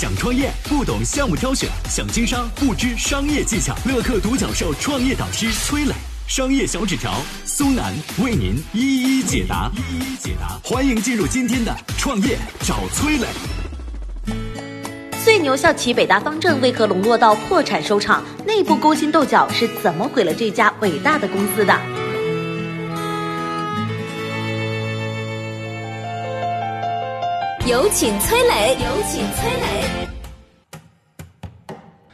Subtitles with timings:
[0.00, 3.76] 想创业不懂项目挑选，想经商不知商业技巧。
[3.84, 5.92] 乐客独角兽创业导师崔磊，
[6.26, 7.92] 商业小纸条苏南
[8.24, 9.70] 为您一一解答。
[9.76, 13.26] 一一解答，欢迎进入今天的创业找崔磊。
[15.22, 18.24] 最牛校企北大方正为何沦落到破产收场？
[18.46, 21.78] 内部勾心斗角是怎么毁了这家伟大的公司的？
[27.66, 29.89] 有请崔磊，有请崔磊。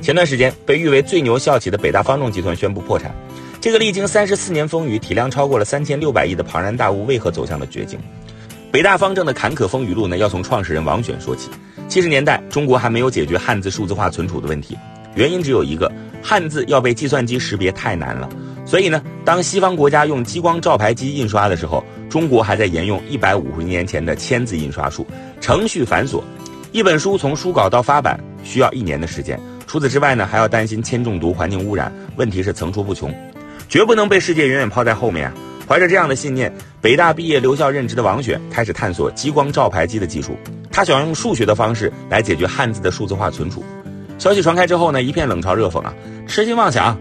[0.00, 3.14] 前段时间，被誉为最牛校企的北大方正集团宣布破产。
[3.60, 7.98] 这个历经三十四年风雨、体量超过了三千六百亿的庞然大物，为何走向了绝境？
[8.70, 10.16] 北大方正的坎坷风雨路呢？
[10.18, 11.50] 要从创始人王选说起。
[11.88, 14.76] 七十年代，中国还没有解决汉字数字化存储的问题，
[15.14, 15.90] 原因只有一个：
[16.22, 18.28] 汉字要被计算机识别太难了。
[18.64, 25.06] 所以呢，当西方国家用激光照排机印刷的时候，中国还在沿用一百五十年前的签字印刷术，
[25.40, 26.22] 程序繁琐，
[26.70, 29.40] 一本书从书稿到发版需要一年的时间。
[29.68, 33.14] 除此之外呢，还要担心铅中毒、环境污染，问题是层出不穷，
[33.68, 35.34] 绝不能被世界远远抛在后面啊！
[35.68, 40.38] 怀着这样的信念，北大毕业留校任职的王选开始探索激光照排机的技术，
[40.72, 43.62] 他想用数学的方式来解决汉字的数字化存储。
[44.18, 45.92] 消息传开之后呢，一片冷嘲热讽啊，
[46.26, 46.98] 痴心妄想。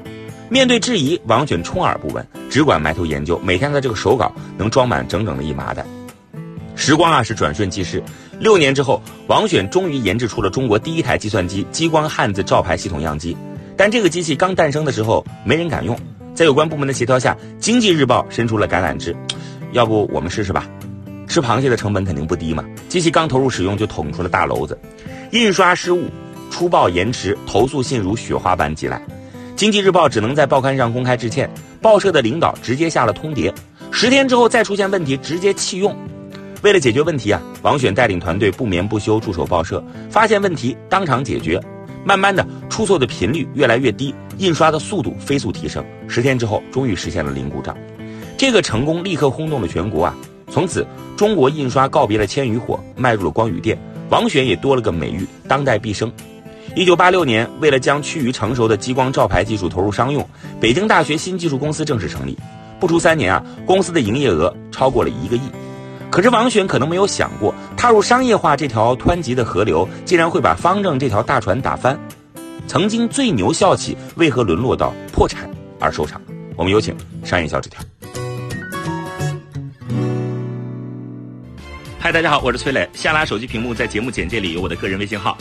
[0.49, 3.39] 面对质疑，王选充耳不闻，只管埋头研究。
[3.42, 5.86] 每天的这个手稿能装满整整的一麻袋。
[6.75, 8.03] 时光啊，是转瞬即逝。
[8.39, 13.35] 六年之后，王选终于研制出了中国第一台计算机激光汉字照排系统样机。
[13.75, 15.97] 但这个机器刚诞生的时候，没人敢用。
[16.35, 19.15] 在有关部门的协调下，经济日报伸出了橄榄枝，
[19.71, 20.67] 要不我们试试吧？
[21.27, 22.63] 吃螃蟹的成本肯定不低嘛。
[22.88, 24.80] 机器刚投入使用就捅出了大娄子，
[25.31, 26.05] 印刷失误、
[26.52, 29.02] 出报延迟，投诉信如雪花般寄来。
[29.55, 31.49] 经济日报只能在报刊上公开致歉，
[31.81, 33.52] 报社的领导直接下了通牒，
[33.91, 35.95] 十天之后再出现问题直接弃用。
[36.68, 41.58] 为了解决问题啊，王选带领团队不眠不休驻守报社，发现问题当场解决。
[42.04, 45.82] 慢慢的，出错的频率越来越低，印刷的速度飞速提升。
[46.10, 47.73] 十天之后，终于实现了零故障。
[48.38, 50.14] 这个成功立刻轰动了全国啊！
[50.52, 50.86] 从此，
[51.16, 53.80] 中国印刷告别了铅与火，迈入了光与电。
[54.10, 56.11] 王选也多了个美誉——当代毕生。
[56.76, 60.27] 一九八六年，为了将趋于成熟的激光照排技术投入商用，
[60.60, 62.38] 北京大学新技术公司正式成立。
[62.77, 65.44] 不出三年啊，公司的营业额超过了一个亿。
[66.17, 71.95] 可是王选可能没有想过，踏入商业化这条湍急的河流，竟然会把方正这条大船打翻。
[72.66, 75.48] 曾经最牛校企为何沦落到破产
[75.80, 76.20] 而收场？
[76.56, 77.80] 我们有请商业小纸条。
[82.00, 82.89] 嗨，大家好，我是崔磊。
[82.94, 85.38] 下拉手机屏幕，在节目简介里有我的个人微信号。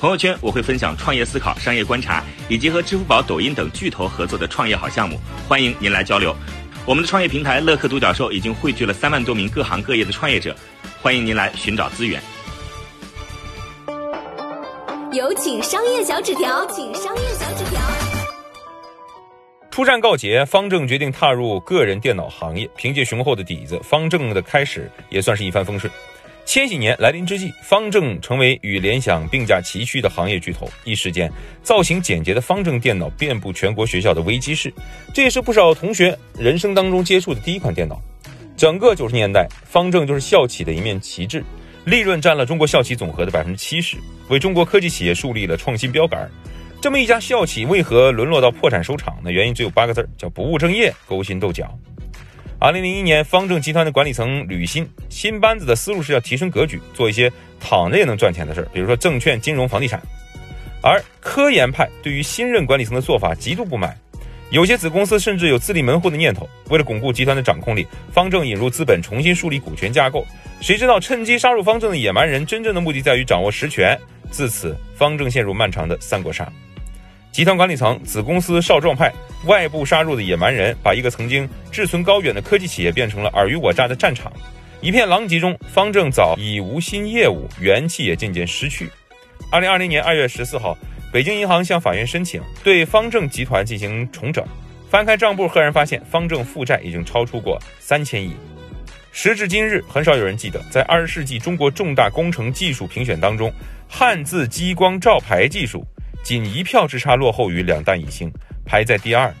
[0.00, 6.34] 朋友圈我会分享创业思考、商业观察，以及和支付宝、抖音等巨头合作的创业好项目，欢迎您来交流。
[6.86, 10.54] 我们的创业平台乐客独角兽已经汇聚了三万多名各行各业的创业者，
[11.02, 12.22] 欢迎您来寻找资源。
[15.12, 17.80] 有请商业小纸条，请商业小纸条。
[19.68, 25.92] 出战告捷，方正决定踏入个人电脑行业，凭借雄厚的底子，方正的开始也算是一帆风顺。
[26.46, 30.70] 千禧年来临之际，方正成为与联想并驾齐驱的行业巨头。
[30.84, 31.30] 一时间，
[31.60, 34.72] 造型简洁的方正电脑遍布全国学校的微机室，
[35.12, 38.00] 这也是不少同学人生当中接触的第一款电脑。
[38.56, 41.44] 整个九十年代，方正就是校企的一面旗帜，
[41.84, 43.96] 利润占了中国校企总和的百分之七十，
[44.28, 46.30] 为中国科技企业树立了创新标杆。
[46.80, 49.32] 这么一家校企，为何沦落到破产收场呢？
[49.32, 51.76] 原因只有八个字叫不务正业，勾心斗角。
[52.58, 57.30] 二零零一年，方正集团的管理层履新，新班子的思路是要提升格局，做一些
[57.60, 60.00] 躺着也能赚钱的事儿，比如说证券、金融、房地产。
[60.82, 63.94] 而科研派对于新任管理层的做法极度不满，
[64.50, 66.48] 有些子公司甚至有自立门户的念头。
[66.70, 70.24] 为了巩固集团的掌控力，方正引入资本，重新树立股权架构。
[70.62, 73.98] 谁知道趁机杀入方正的野蛮人，真正的目的在于掌握实权。
[74.30, 76.50] 自此，方正陷入漫长的三国杀。
[77.36, 79.12] 集团管理层、子公司少壮派、
[79.44, 84.32] 外部杀入的野蛮人，把一个曾经志存高远的科技企业变成了尔虞我诈的战场。
[84.80, 88.90] 一片狼藉中，方正早已无新业务，元气也渐渐失去。
[89.50, 90.74] 二零二零年二月十四号，
[91.12, 94.42] 北京银行向法院申请对方正集团进行重整。
[94.88, 98.34] 翻开账簿，赫然发现方正负债已经超出过三千亿。
[99.12, 103.52] 时至今日，很少有人记得，在二十世纪中国重大工程技术评选当中，
[103.86, 105.86] 汉字激光照排技术。
[106.26, 108.28] 仅一票之差，落后于两弹一星，
[108.64, 109.32] 排在第二。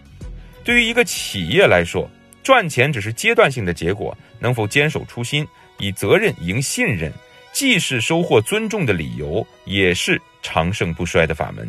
[0.62, 2.08] 对于一个企业来说，
[2.44, 5.44] 赚钱只是阶段性的结果，能否坚守初心，
[5.80, 7.12] 以责任赢信任，
[7.52, 11.68] 既是收获尊重的理由，也是长盛不衰的法门。